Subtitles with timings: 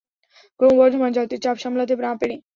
[0.59, 2.35] ক্রমবর্ধমান যাত্রী চাপ সামলাতে না পেরে।